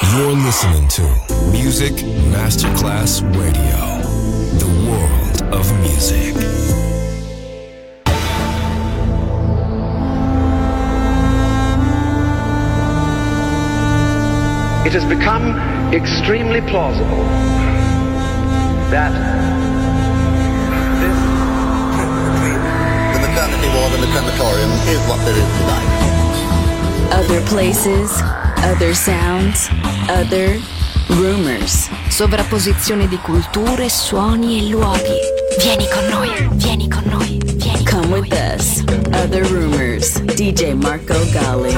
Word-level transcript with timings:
You're 0.00 0.30
listening 0.30 0.86
to 0.88 1.02
Music 1.50 1.92
Masterclass 2.30 3.20
Radio, 3.34 3.98
the 4.58 4.70
world 4.88 5.42
of 5.52 5.66
music. 5.80 6.36
It 14.86 14.92
has 14.92 15.04
become 15.04 15.58
extremely 15.92 16.60
plausible 16.60 17.24
that 18.94 19.12
this 21.02 21.18
the 23.14 23.20
maternity 23.26 23.68
ward 23.74 23.92
and 23.94 24.02
the 24.04 24.10
crematorium 24.14 24.70
is 24.86 25.00
what 25.08 25.18
there 25.26 25.34
is 25.34 25.48
tonight. 25.58 25.90
Other 27.10 27.40
places 27.46 28.22
Other 28.64 28.94
sounds, 28.94 29.68
other 30.08 30.58
rumors. 31.08 31.88
Sovrapposizione 32.08 33.08
di 33.08 33.16
culture, 33.18 33.88
suoni 33.88 34.58
e 34.58 34.68
luoghi. 34.70 35.16
Vieni 35.60 35.86
con 35.88 36.04
noi, 36.06 36.48
vieni 36.52 36.88
con 36.88 37.02
noi, 37.06 37.38
vieni 37.56 37.84
Come 37.84 38.20
with 38.20 38.28
noi. 38.28 38.54
us. 38.54 38.84
Other 39.12 39.44
rumors. 39.50 40.20
DJ 40.22 40.74
Marco 40.74 41.14
Gali. 41.32 41.74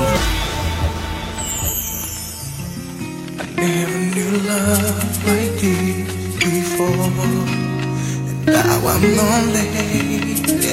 Never 3.57 3.99
knew 4.13 4.31
love 4.47 5.27
like 5.27 5.61
this 5.61 6.39
before. 6.39 7.11
Now 8.47 8.87
I'm 8.87 9.17
lonely 9.17 9.69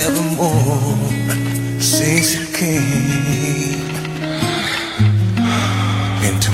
evermore 0.02 1.80
since 1.80 2.36
you 2.36 2.46
came. 2.54 3.87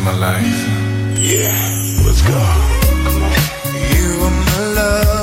my 0.04 0.12
life. 0.12 0.62
Yeah, 1.18 1.56
let's 2.06 2.22
go. 2.22 2.40
You 3.94 4.24
are 4.26 4.32
my 4.32 4.74
love. 4.76 5.23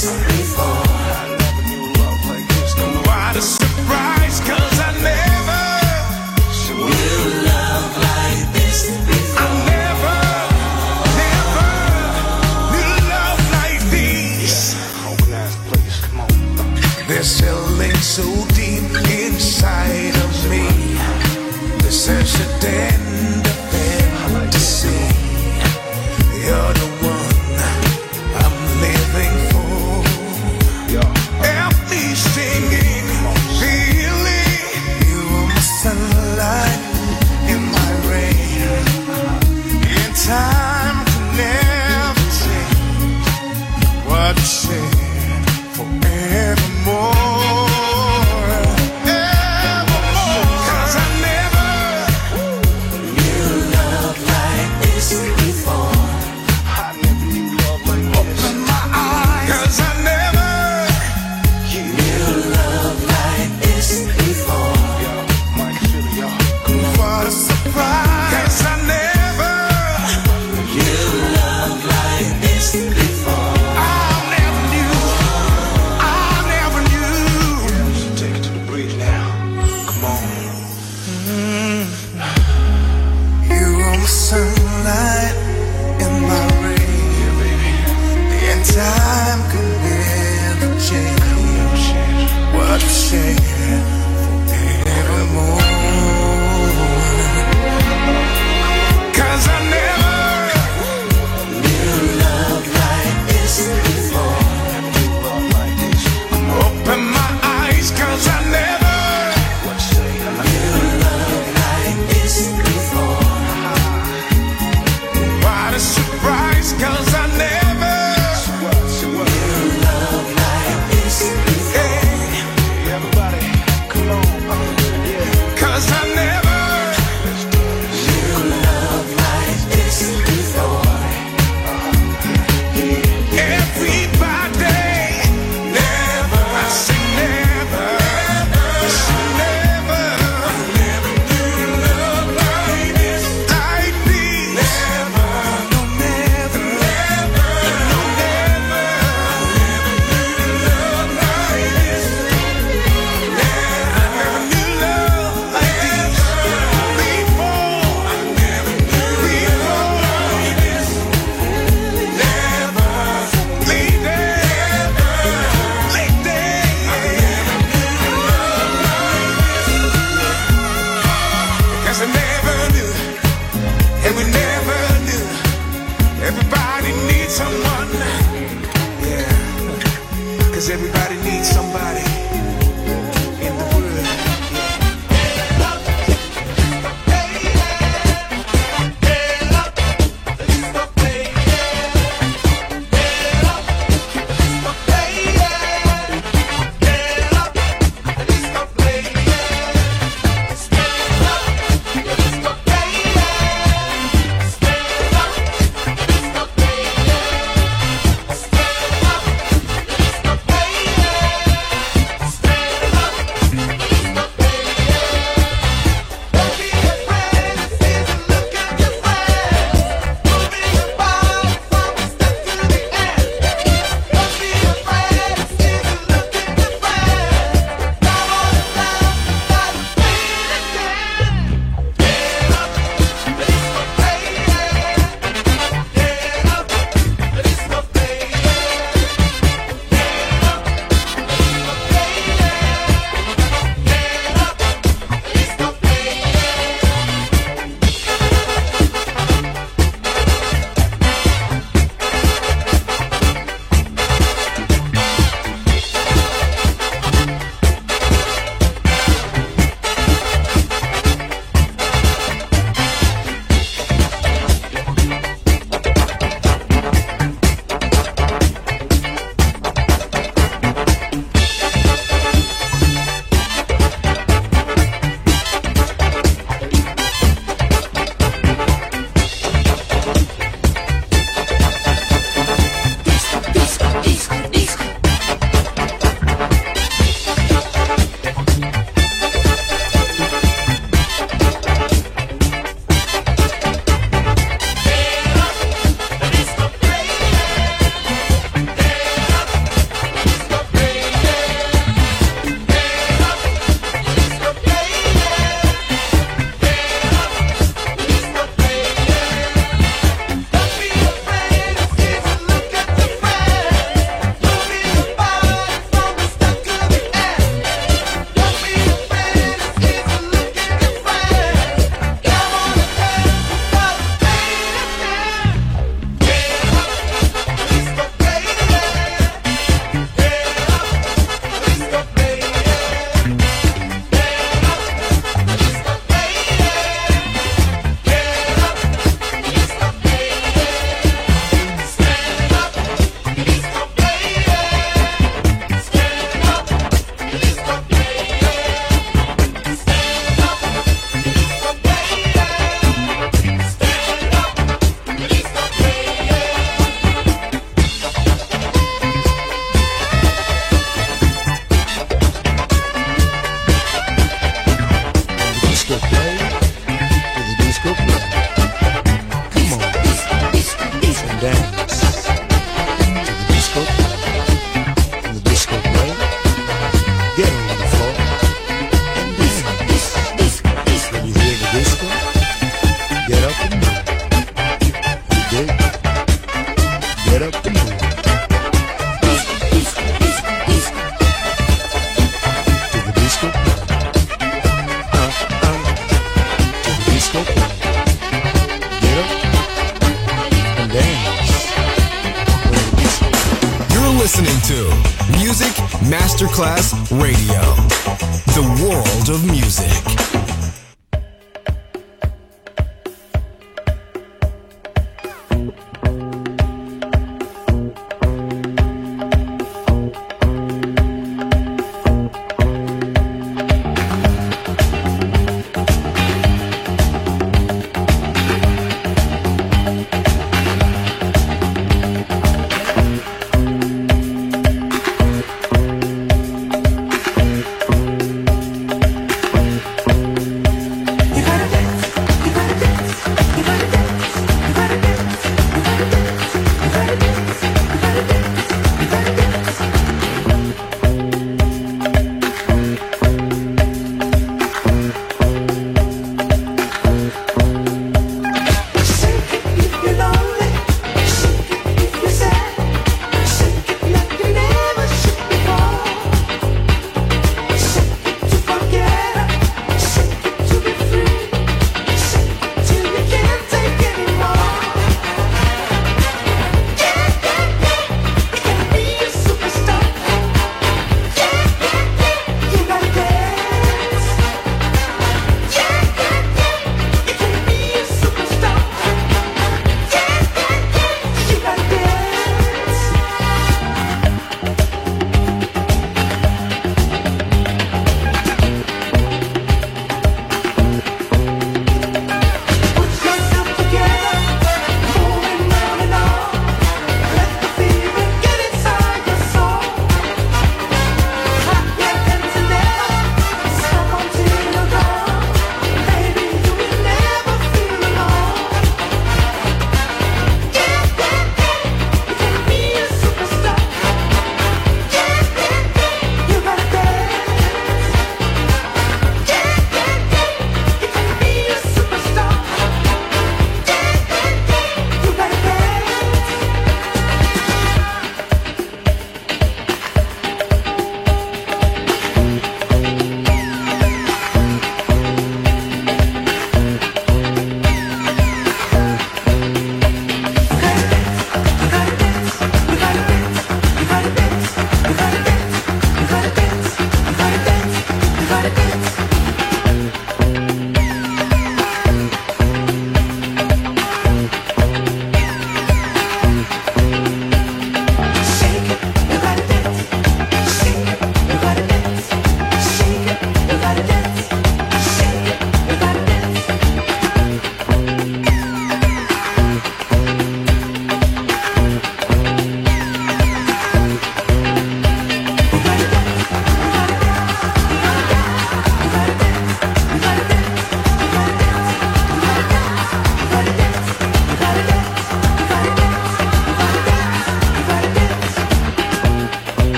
Peace. 0.00 0.27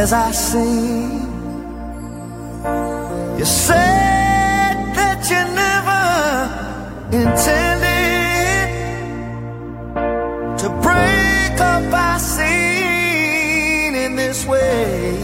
as 0.00 0.12
I 0.14 0.30
sing. 0.30 1.20
You 3.38 3.44
said 3.44 4.74
that 4.98 5.20
you 5.30 5.42
never 5.64 6.04
intended 7.20 8.68
to 10.60 10.68
break 10.86 11.54
up 11.72 11.92
our 11.92 12.18
scene 12.18 13.94
in 13.94 14.16
this 14.16 14.46
way. 14.46 15.18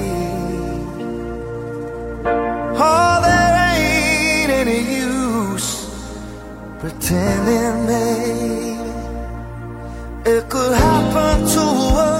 Oh, 2.89 3.15
there 3.27 3.55
ain't 3.73 4.51
any 4.63 4.81
use 5.09 5.71
pretending, 6.81 7.77
babe. 7.91 8.87
It 10.35 10.43
could 10.51 10.75
happen 10.75 11.47
to 11.55 11.65
us. 12.09 12.16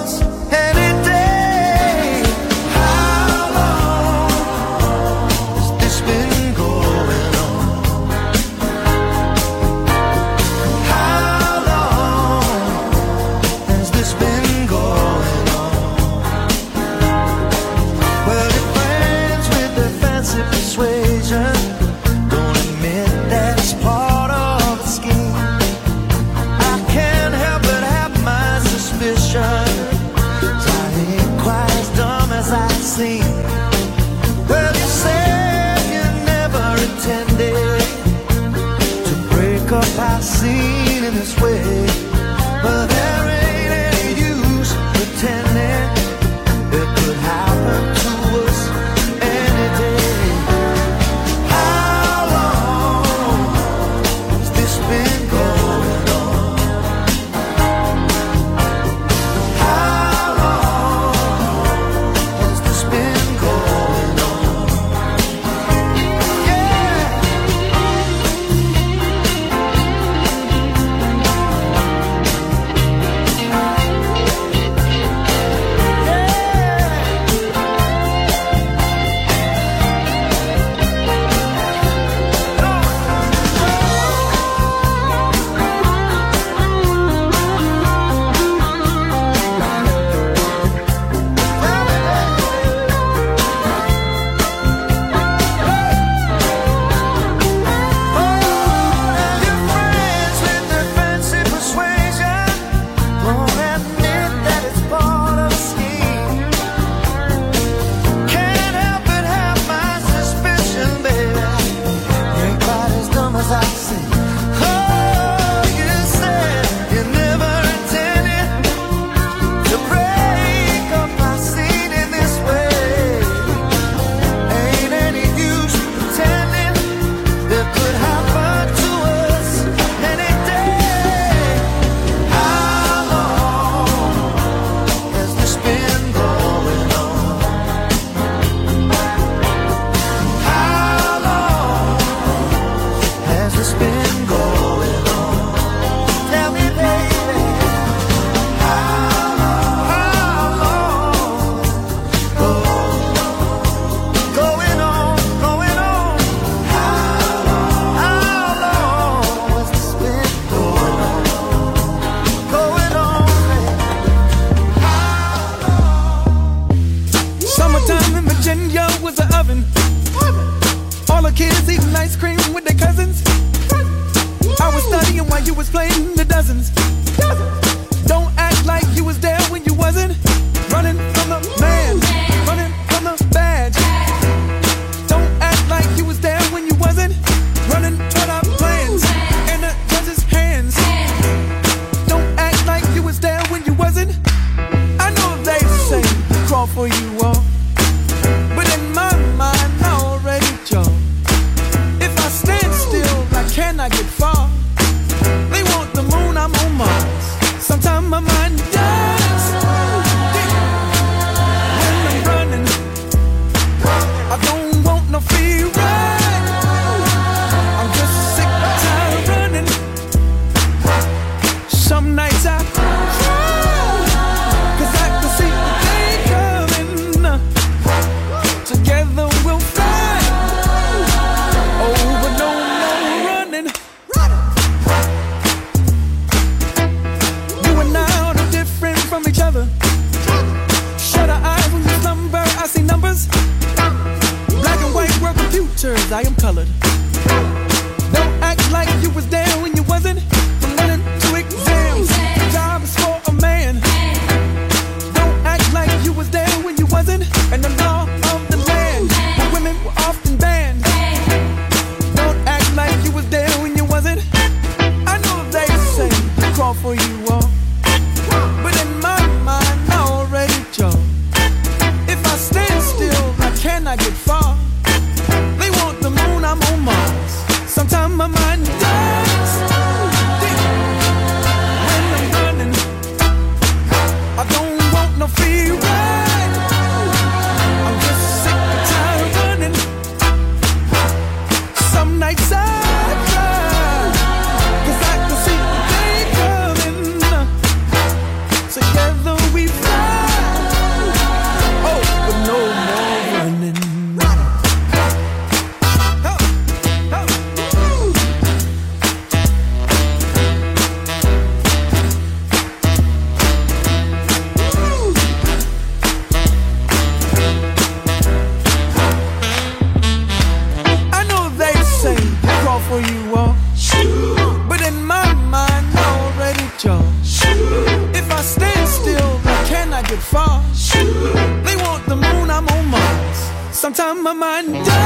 My 334.27 334.33
mind 334.35 334.73
dies. 334.85 335.06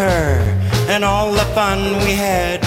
her 0.00 0.40
and 0.88 1.04
all 1.04 1.30
the 1.30 1.44
fun 1.54 1.78
we 2.04 2.12
had. 2.12 2.60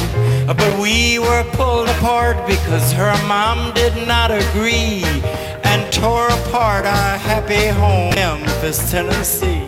But 0.45 0.79
we 0.79 1.17
were 1.17 1.43
pulled 1.53 1.89
apart 1.89 2.37
because 2.45 2.91
her 2.93 3.15
mom 3.27 3.73
did 3.73 4.07
not 4.07 4.29
agree 4.29 5.03
and 5.63 5.91
tore 5.91 6.27
apart 6.27 6.85
our 6.85 7.17
happy 7.17 7.67
home, 7.67 8.13
Memphis, 8.13 8.91
Tennessee. 8.91 9.62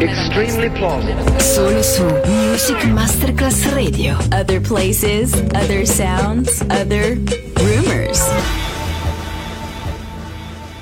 extremely 0.00 0.70
plausible. 0.70 1.40
Solo 1.40 1.82
su 1.82 2.04
Music 2.26 2.84
Masterclass 2.86 3.66
Radio. 3.74 4.16
Other 4.32 4.60
places, 4.60 5.32
other 5.54 5.84
sounds, 5.86 6.62
other 6.70 7.16